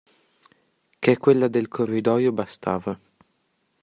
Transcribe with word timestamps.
Ché 0.99 1.17
quella 1.19 1.47
del 1.47 1.67
corridoio 1.67 2.31
bastava. 2.31 2.97